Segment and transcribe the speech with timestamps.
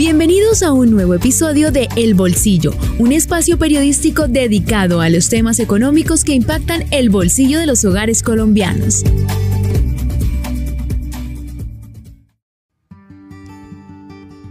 [0.00, 5.58] Bienvenidos a un nuevo episodio de El Bolsillo, un espacio periodístico dedicado a los temas
[5.60, 9.04] económicos que impactan el bolsillo de los hogares colombianos.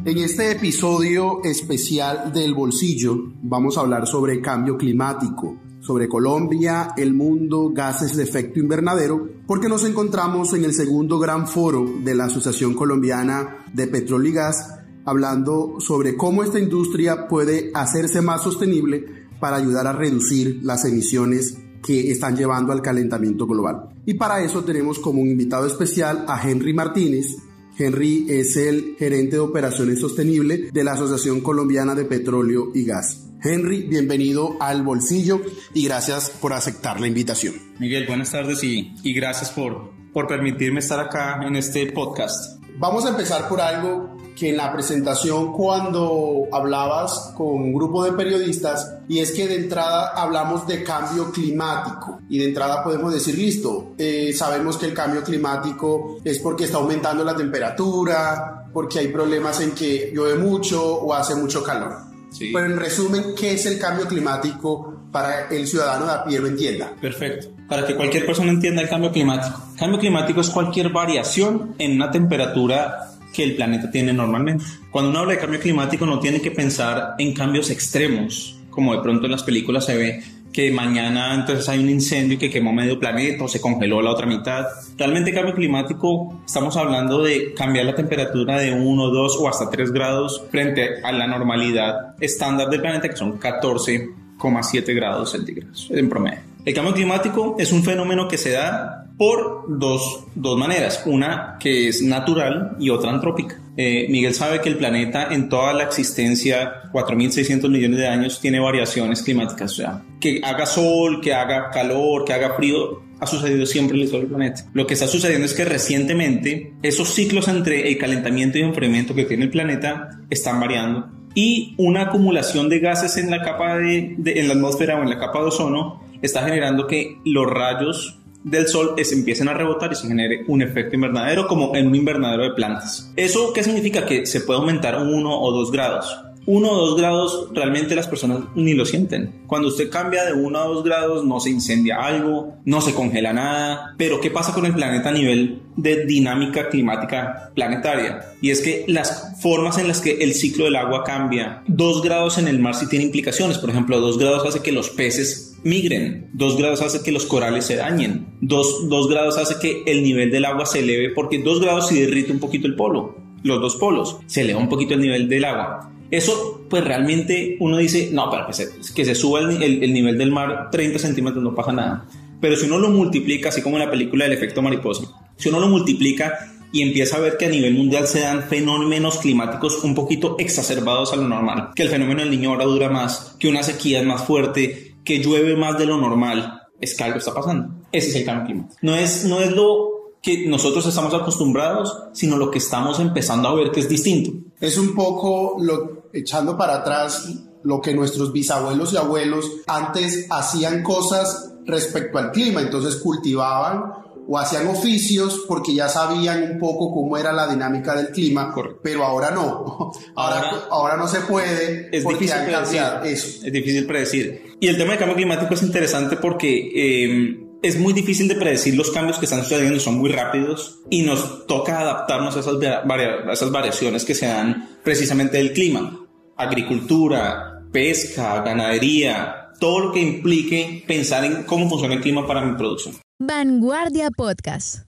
[0.06, 7.16] En este episodio especial del bolsillo vamos a hablar sobre cambio climático, sobre Colombia, el
[7.16, 12.26] mundo, gases de efecto invernadero, porque nos encontramos en el segundo gran foro de la
[12.26, 14.79] Asociación Colombiana de Petróleo y Gas
[15.10, 21.58] hablando sobre cómo esta industria puede hacerse más sostenible para ayudar a reducir las emisiones
[21.86, 23.90] que están llevando al calentamiento global.
[24.06, 27.38] Y para eso tenemos como un invitado especial a Henry Martínez.
[27.78, 33.26] Henry es el gerente de operaciones sostenibles de la Asociación Colombiana de Petróleo y Gas.
[33.42, 35.42] Henry, bienvenido al bolsillo
[35.74, 37.56] y gracias por aceptar la invitación.
[37.80, 42.62] Miguel, buenas tardes y, y gracias por, por permitirme estar acá en este podcast.
[42.78, 48.14] Vamos a empezar por algo que en la presentación cuando hablabas con un grupo de
[48.14, 53.38] periodistas y es que de entrada hablamos de cambio climático y de entrada podemos decir
[53.38, 59.10] listo, eh, sabemos que el cambio climático es porque está aumentando la temperatura, porque hay
[59.10, 61.98] problemas en que llueve mucho o hace mucho calor.
[62.40, 66.48] Pero en resumen, ¿qué es el cambio climático para el ciudadano de a pie lo
[66.48, 66.94] entienda?
[67.02, 67.48] Perfecto.
[67.68, 69.60] Para que cualquier persona entienda el cambio climático.
[69.78, 74.64] cambio climático es cualquier variación en una temperatura que el planeta tiene normalmente.
[74.92, 79.02] Cuando uno habla de cambio climático no tiene que pensar en cambios extremos, como de
[79.02, 83.00] pronto en las películas se ve que mañana entonces hay un incendio que quemó medio
[83.00, 84.66] planeta o se congeló la otra mitad.
[84.98, 89.92] Realmente cambio climático estamos hablando de cambiar la temperatura de 1, 2 o hasta 3
[89.92, 96.40] grados frente a la normalidad estándar del planeta que son 14,7 grados centígrados en promedio.
[96.66, 101.90] El cambio climático es un fenómeno que se da por dos, dos maneras, una que
[101.90, 103.60] es natural y otra antrópica.
[103.76, 108.62] Eh, Miguel sabe que el planeta en toda la existencia, 4.600 millones de años, tiene
[108.62, 113.66] variaciones climáticas, o sea, que haga sol, que haga calor, que haga frío, ha sucedido
[113.66, 114.66] siempre en el planeta.
[114.72, 119.26] Lo que está sucediendo es que recientemente esos ciclos entre el calentamiento y enfriamiento que
[119.26, 124.40] tiene el planeta están variando y una acumulación de gases en la capa de, de
[124.40, 128.68] en la atmósfera o en la capa de ozono está generando que los rayos del
[128.68, 132.44] sol se empiecen a rebotar y se genere un efecto invernadero como en un invernadero
[132.44, 133.12] de plantas.
[133.16, 134.06] ¿Eso qué significa?
[134.06, 136.18] Que se puede aumentar uno o dos grados.
[136.46, 139.44] Uno o dos grados realmente las personas ni lo sienten.
[139.46, 143.34] Cuando usted cambia de uno a dos grados no se incendia algo, no se congela
[143.34, 148.34] nada, pero ¿qué pasa con el planeta a nivel de dinámica climática planetaria?
[148.42, 152.40] Y es que las formas en las que el ciclo del agua cambia, dos grados
[152.40, 153.60] en el mar sí tiene implicaciones.
[153.60, 157.66] Por ejemplo, dos grados hace que los peces migren, dos grados hace que los corales
[157.66, 161.60] se dañen, dos, dos grados hace que el nivel del agua se eleve porque dos
[161.60, 165.02] grados sí derrite un poquito el polo, los dos polos, se eleva un poquito el
[165.02, 165.92] nivel del agua.
[166.12, 170.18] Eso, pues realmente uno dice, no, pero que se, que se suba el, el, nivel
[170.18, 172.06] del mar 30 centímetros no pasa nada.
[172.42, 175.04] Pero si uno lo multiplica, así como en la película del efecto mariposa,
[175.38, 176.34] si uno lo multiplica
[176.72, 181.14] y empieza a ver que a nivel mundial se dan fenómenos climáticos un poquito exacerbados
[181.14, 184.06] a lo normal, que el fenómeno del niño ahora dura más, que una sequía es
[184.06, 187.74] más fuerte, que llueve más de lo normal, es que algo está pasando.
[187.92, 188.80] Ese es el cambio climático.
[188.82, 193.56] No es, no es lo que nosotros estamos acostumbrados, sino lo que estamos empezando a
[193.56, 194.32] ver que es distinto.
[194.60, 197.30] Es un poco lo, echando para atrás
[197.64, 203.84] lo que nuestros bisabuelos y abuelos antes hacían cosas respecto al clima, entonces cultivaban
[204.32, 208.54] o hacían oficios porque ya sabían un poco cómo era la dinámica del clima,
[208.84, 209.92] pero ahora no.
[210.16, 211.90] Ahora, ahora, no se puede.
[211.92, 212.82] Es difícil predecir.
[213.06, 213.46] Eso.
[213.46, 214.56] Es difícil predecir.
[214.60, 218.76] Y el tema del cambio climático es interesante porque eh, es muy difícil de predecir
[218.76, 223.34] los cambios que están sucediendo, son muy rápidos y nos toca adaptarnos a esas, a
[223.34, 226.06] esas variaciones que se dan precisamente del clima.
[226.38, 232.56] Agricultura, pesca, ganadería, todo lo que implique pensar en cómo funciona el clima para mi
[232.58, 232.96] producción.
[233.20, 234.86] Vanguardia Podcast.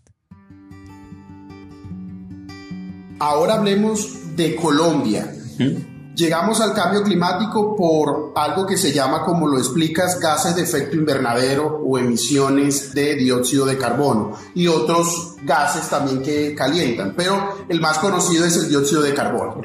[3.20, 5.32] Ahora hablemos de Colombia.
[6.16, 10.96] Llegamos al cambio climático por algo que se llama, como lo explicas, gases de efecto
[10.96, 17.80] invernadero o emisiones de dióxido de carbono y otros gases también que calientan, pero el
[17.80, 19.62] más conocido es el dióxido de carbono,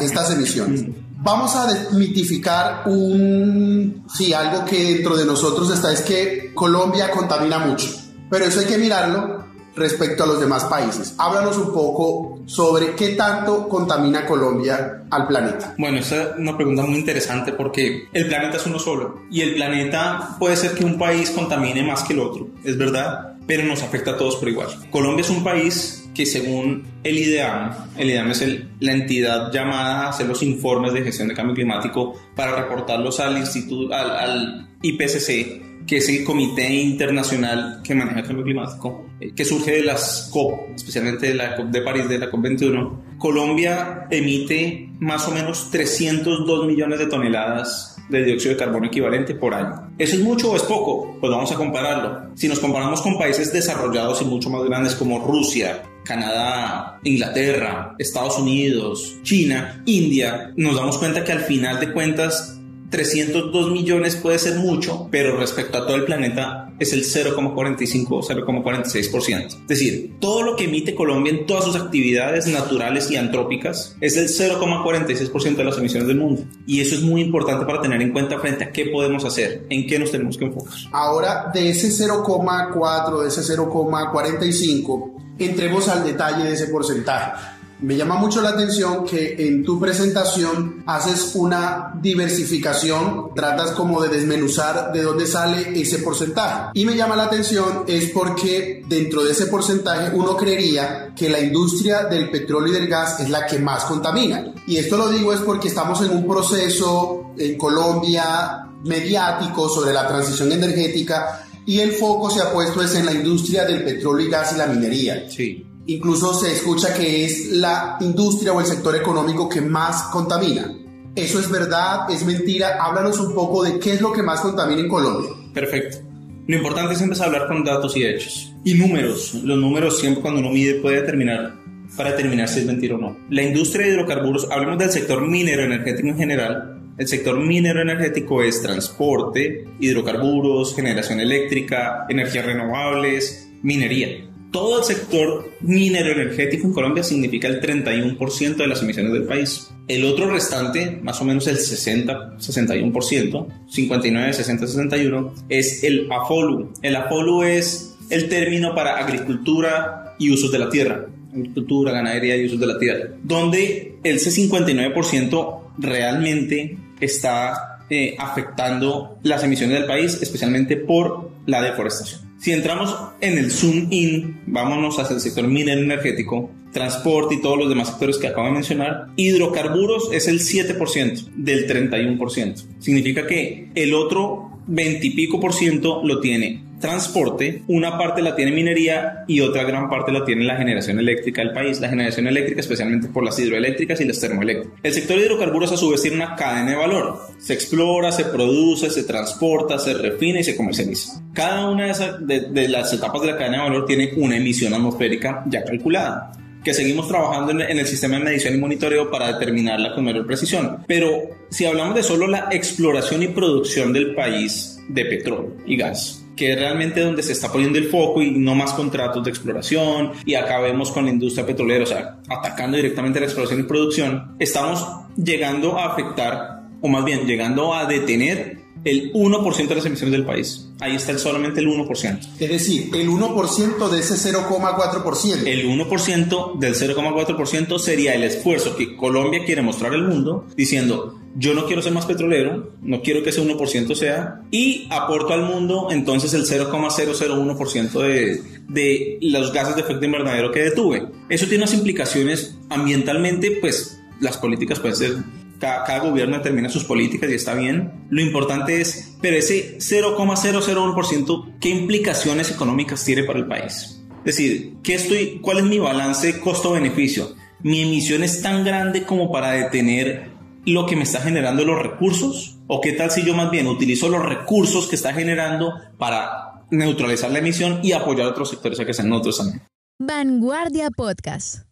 [0.00, 0.84] estas emisiones.
[1.22, 7.58] Vamos a desmitificar un, sí, algo que dentro de nosotros está, es que Colombia contamina
[7.58, 7.88] mucho,
[8.30, 9.44] pero eso hay que mirarlo
[9.76, 11.14] respecto a los demás países.
[11.18, 15.74] Háblanos un poco sobre qué tanto contamina Colombia al planeta.
[15.76, 19.54] Bueno, esa es una pregunta muy interesante porque el planeta es uno solo y el
[19.54, 23.82] planeta puede ser que un país contamine más que el otro, es verdad, pero nos
[23.82, 24.68] afecta a todos por igual.
[24.90, 28.44] Colombia es un país que según el IDEAM, el IDEAM es
[28.80, 33.38] la entidad llamada a hacer los informes de gestión de cambio climático para reportarlos al,
[33.38, 39.32] instituto, al, al IPCC, que es el Comité Internacional que maneja el cambio climático, eh,
[39.34, 43.18] que surge de las COP, especialmente de la COP de París, de la COP21.
[43.18, 49.54] Colombia emite más o menos 302 millones de toneladas de dióxido de carbono equivalente por
[49.54, 49.89] año.
[50.00, 51.14] ¿Eso es mucho o es poco?
[51.20, 52.30] Pues vamos a compararlo.
[52.34, 58.38] Si nos comparamos con países desarrollados y mucho más grandes como Rusia, Canadá, Inglaterra, Estados
[58.38, 62.59] Unidos, China, India, nos damos cuenta que al final de cuentas
[62.90, 68.22] 302 millones puede ser mucho, pero respecto a todo el planeta es el 0,45 o
[68.22, 69.46] 0,46%.
[69.46, 74.16] Es decir, todo lo que emite Colombia en todas sus actividades naturales y antrópicas es
[74.16, 76.42] el 0,46% de las emisiones del mundo.
[76.66, 79.86] Y eso es muy importante para tener en cuenta frente a qué podemos hacer, en
[79.86, 80.74] qué nos tenemos que enfocar.
[80.90, 87.59] Ahora, de ese 0,4, de ese 0,45, entremos al detalle de ese porcentaje.
[87.82, 94.08] Me llama mucho la atención que en tu presentación haces una diversificación, tratas como de
[94.08, 96.72] desmenuzar de dónde sale ese porcentaje.
[96.74, 101.40] Y me llama la atención es porque dentro de ese porcentaje uno creería que la
[101.40, 104.52] industria del petróleo y del gas es la que más contamina.
[104.66, 110.06] Y esto lo digo es porque estamos en un proceso en Colombia mediático sobre la
[110.06, 114.30] transición energética y el foco se ha puesto es en la industria del petróleo y
[114.30, 115.30] gas y la minería.
[115.30, 115.66] Sí.
[115.90, 120.72] Incluso se escucha que es la industria o el sector económico que más contamina.
[121.16, 122.08] ¿Eso es verdad?
[122.08, 122.76] ¿Es mentira?
[122.80, 125.30] Háblanos un poco de qué es lo que más contamina en Colombia.
[125.52, 125.98] Perfecto.
[126.46, 128.54] Lo importante es hablar con datos y hechos.
[128.64, 129.34] Y números.
[129.42, 131.56] Los números siempre cuando uno mide puede determinar
[131.96, 133.16] para determinar si es mentira o no.
[133.28, 136.82] La industria de hidrocarburos, hablemos del sector minero energético en general.
[136.98, 145.50] El sector minero energético es transporte, hidrocarburos, generación eléctrica, energías renovables, minería todo el sector
[145.60, 149.70] minero energético en Colombia significa el 31% de las emisiones del país.
[149.88, 156.72] El otro restante, más o menos el 60, 61%, 59, 60, 61, es el AFOLU.
[156.82, 161.06] El AFOLU es el término para agricultura y usos de la tierra.
[161.32, 163.10] Agricultura, ganadería y usos de la tierra.
[163.22, 172.29] Donde ese 59% realmente está eh, afectando las emisiones del país, especialmente por la deforestación.
[172.40, 177.58] Si entramos en el zoom in, vámonos hacia el sector minero energético, transporte y todos
[177.58, 182.64] los demás sectores que acabo de mencionar, hidrocarburos es el 7% del 31%.
[182.78, 188.34] Significa que el otro 20 y pico por ciento lo tiene transporte, una parte la
[188.34, 191.80] tiene minería y otra gran parte la tiene la generación eléctrica del país.
[191.80, 194.80] La generación eléctrica especialmente por las hidroeléctricas y las termoeléctricas.
[194.82, 197.20] El sector de hidrocarburos a su vez tiene una cadena de valor.
[197.38, 201.22] Se explora, se produce, se transporta, se refina y se comercializa.
[201.32, 205.44] Cada una de, de, las etapas de la cadena de valor tiene una emisión atmosférica
[205.46, 206.32] ya calculada
[206.64, 210.84] que seguimos trabajando en, el sistema de medición y monitoreo para determinarla con mayor precisión.
[210.86, 211.10] Pero
[211.48, 216.52] si hablamos de solo la exploración y producción del país de petróleo y gas, que
[216.52, 220.34] es realmente donde se está poniendo el foco y no más contratos de exploración y
[220.34, 224.86] acabemos con la industria petrolera, o sea, atacando directamente la exploración y producción, estamos
[225.16, 230.24] llegando a afectar, o más bien llegando a detener el 1% de las emisiones del
[230.24, 230.68] país.
[230.80, 232.18] Ahí está solamente el 1%.
[232.38, 235.46] Es decir, el 1% de ese 0,4%.
[235.46, 241.54] El 1% del 0,4% sería el esfuerzo que Colombia quiere mostrar al mundo diciendo, yo
[241.54, 245.88] no quiero ser más petrolero, no quiero que ese 1% sea, y aporto al mundo
[245.90, 251.06] entonces el 0,001% de, de los gases de efecto invernadero que detuve.
[251.28, 255.16] Eso tiene unas implicaciones ambientalmente, pues las políticas pueden ser
[255.60, 258.06] cada, gobierno determina sus políticas y está bien.
[258.08, 264.02] Lo importante es, pero ese 0,001%, ¿qué implicaciones económicas tiene para el país?
[264.24, 267.34] Es decir, ¿qué estoy, ¿cuál es mi balance costo-beneficio?
[267.62, 270.30] ¿Mi emisión es tan grande como para detener
[270.64, 272.58] lo que me está generando los recursos?
[272.66, 277.30] ¿O qué tal si yo más bien utilizo los recursos que está generando para neutralizar
[277.30, 279.62] la emisión y apoyar a otros sectores a que sean otros también?
[279.98, 281.69] Vanguardia Podcast.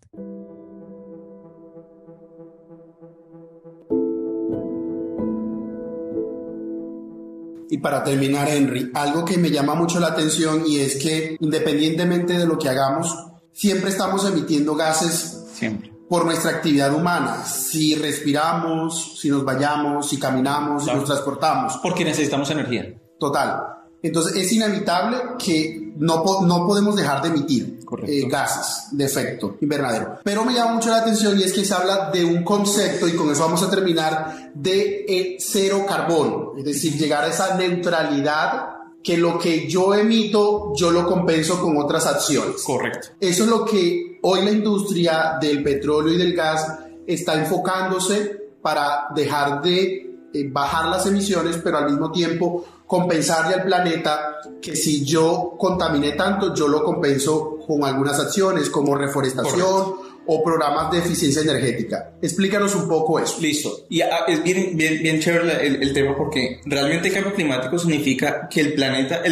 [7.71, 12.39] Y para terminar, Henry, algo que me llama mucho la atención y es que independientemente
[12.39, 13.15] de lo que hagamos,
[13.53, 15.93] siempre estamos emitiendo gases siempre.
[16.09, 17.45] por nuestra actividad humana.
[17.45, 21.79] Si respiramos, si nos vayamos, si caminamos, si nos transportamos.
[21.83, 22.95] Porque necesitamos energía.
[23.19, 23.61] Total.
[24.03, 30.19] Entonces es inevitable que no, no podemos dejar de emitir eh, gases de efecto invernadero.
[30.25, 33.15] Pero me llama mucho la atención y es que se habla de un concepto, y
[33.15, 38.71] con eso vamos a terminar, de eh, cero carbono, es decir, llegar a esa neutralidad
[39.03, 42.63] que lo que yo emito, yo lo compenso con otras acciones.
[42.63, 43.09] Correcto.
[43.21, 48.49] Eso es lo que que hoy la industria del petróleo y del gas está enfocándose
[48.61, 54.75] para dejar de eh, bajar las emisiones, pero al mismo tiempo compensarle al planeta que
[54.75, 59.95] si yo contaminé tanto, yo lo compenso con algunas acciones como reforestación
[60.31, 62.13] o programas de eficiencia energética.
[62.21, 63.41] Explícanos un poco eso.
[63.41, 63.87] Listo.
[63.89, 68.47] Y ah, es bien, bien, bien chévere el, tema porque realmente el cambio climático significa
[68.49, 69.23] que el planeta,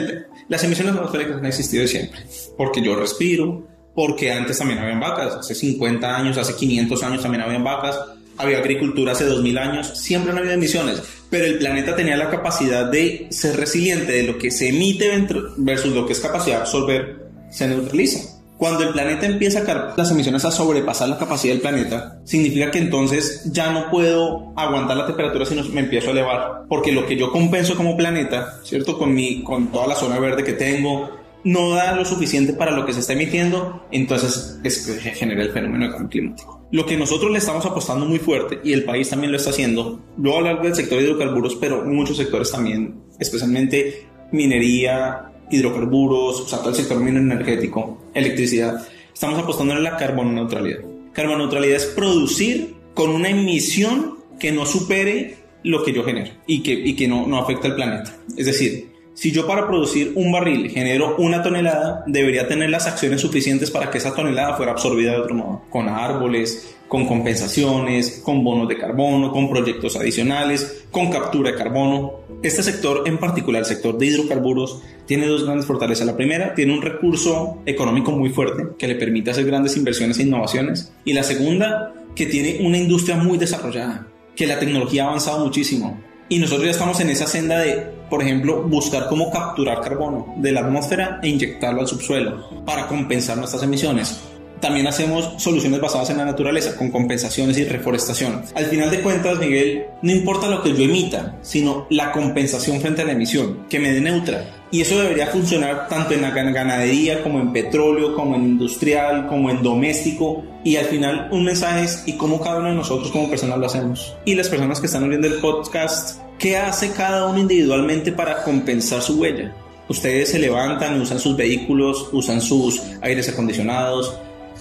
[0.49, 2.21] las emisiones atmosféricas han existido siempre.
[2.57, 7.43] Porque yo respiro, porque antes también habían vacas, hace 50 años, hace 500 años también
[7.43, 7.99] habían vacas,
[8.39, 12.91] había agricultura hace 2000 años, siempre han habido emisiones, pero el planeta tenía la capacidad
[12.91, 15.11] de ser resiliente de lo que se emite
[15.57, 18.37] versus lo que es capacidad de absorber, se neutraliza.
[18.59, 22.79] Cuando el planeta empieza a las emisiones a sobrepasar la capacidad del planeta, significa que
[22.79, 27.17] entonces ya no puedo aguantar la temperatura si me empiezo a elevar, porque lo que
[27.17, 28.97] yo compenso como planeta, ¿cierto?
[28.97, 31.11] Con, mi, con toda la zona verde que tengo,
[31.45, 35.53] no da lo suficiente para lo que se está emitiendo, entonces es que genera el
[35.53, 36.56] fenómeno de cambio climático.
[36.73, 40.01] Lo que nosotros le estamos apostando muy fuerte, y el país también lo está haciendo,
[40.17, 46.59] luego hablar del sector de hidrocarburos, pero muchos sectores también, especialmente minería, hidrocarburos, o sea,
[46.59, 50.81] todo el sector energético, electricidad, estamos apostando en la carbono neutralidad.
[51.13, 56.63] Carbono neutralidad es producir con una emisión que no supere lo que yo genero y
[56.63, 58.17] que, y que no, no afecta al planeta.
[58.37, 63.23] Es decir, si yo para producir un barril genero una tonelada, debería tener las acciones
[63.23, 68.45] suficientes para que esa tonelada fuera absorbida de otro modo, con árboles, con compensaciones, con
[68.45, 72.27] bonos de carbono, con proyectos adicionales, con captura de carbono.
[72.43, 76.07] Este sector, en particular el sector de hidrocarburos, tiene dos grandes fortalezas.
[76.07, 80.25] La primera, tiene un recurso económico muy fuerte que le permite hacer grandes inversiones e
[80.25, 80.93] innovaciones.
[81.07, 85.99] Y la segunda, que tiene una industria muy desarrollada, que la tecnología ha avanzado muchísimo.
[86.29, 90.53] Y nosotros ya estamos en esa senda de, por ejemplo, buscar cómo capturar carbono de
[90.53, 94.21] la atmósfera e inyectarlo al subsuelo para compensar nuestras emisiones.
[94.61, 98.43] También hacemos soluciones basadas en la naturaleza, con compensaciones y reforestación.
[98.55, 103.03] Al final de cuentas, Miguel, no importa lo que yo emita, sino la compensación frente
[103.03, 104.45] a la emisión, que me dé neutra.
[104.71, 109.51] Y eso debería funcionar tanto en la ganadería como en petróleo, como en industrial, como
[109.51, 110.43] en doméstico.
[110.65, 113.67] Y al final un mensaje es ¿y cómo cada uno de nosotros como personas lo
[113.67, 114.17] hacemos?
[114.25, 119.03] Y las personas que están oyendo el podcast, ¿qué hace cada uno individualmente para compensar
[119.03, 119.55] su huella?
[119.89, 124.15] Ustedes se levantan, usan sus vehículos, usan sus aires acondicionados,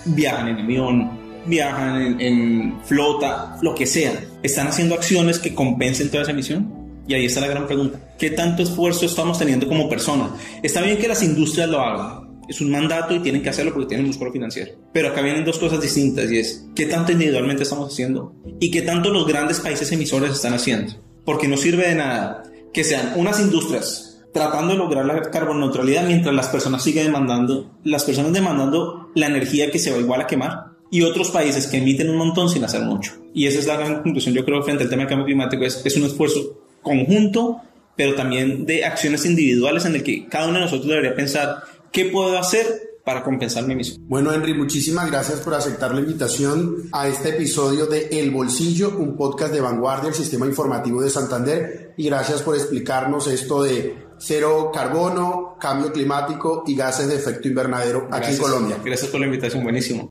[0.06, 1.12] viajan en avión,
[1.46, 4.24] viajan en, flota, lo que sea.
[4.44, 6.72] ¿Están haciendo acciones que compensen toda esa emisión?
[7.08, 8.00] Y ahí está la gran pregunta.
[8.18, 10.32] ¿Qué tanto esfuerzo estamos teniendo como personas?
[10.62, 12.26] Está bien que las industrias lo hagan.
[12.48, 14.74] Es un mandato y tienen que hacerlo porque tienen músculo financiero.
[14.94, 18.84] Pero acá vienen dos cosas distintas y es qué tanto individualmente estamos haciendo y qué
[18.84, 20.94] tanto los grandes países emisores están haciendo.
[21.26, 26.36] Porque no sirve de nada que sean unas industrias tratando de lograr la carboneutralidad mientras
[26.36, 30.76] las personas siguen demandando, las personas demandando la energía que se va igual a quemar
[30.92, 33.14] y otros países que emiten un montón sin hacer mucho.
[33.34, 35.86] Y esa es la gran conclusión, yo creo, frente al tema del cambio climático, es,
[35.86, 37.62] es un esfuerzo conjunto,
[37.96, 42.06] pero también de acciones individuales en el que cada uno de nosotros debería pensar qué
[42.06, 42.66] puedo hacer
[43.06, 44.04] para compensar mi emisión.
[44.10, 49.16] Bueno, Henry, muchísimas gracias por aceptar la invitación a este episodio de El Bolsillo, un
[49.16, 51.94] podcast de vanguardia del Sistema Informativo de Santander.
[51.98, 58.08] Y gracias por explicarnos esto de cero carbono, cambio climático y gases de efecto invernadero
[58.12, 58.78] aquí en Colombia.
[58.84, 60.10] Gracias por la invitación, buenísimo.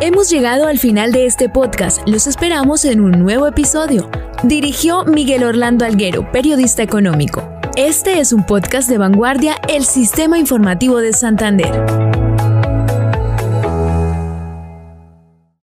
[0.00, 2.06] Hemos llegado al final de este podcast.
[2.06, 4.08] Los esperamos en un nuevo episodio.
[4.44, 7.57] Dirigió Miguel Orlando Alguero, periodista económico.
[7.78, 12.07] Este es un podcast de vanguardia, el Sistema Informativo de Santander.